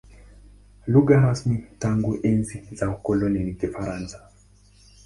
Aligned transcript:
Lugha 0.95 1.19
rasmi 1.19 1.65
tangu 1.79 2.17
enzi 2.29 2.67
za 2.71 2.89
ukoloni 2.89 3.39
ni 3.39 3.53
Kifaransa. 3.55 4.29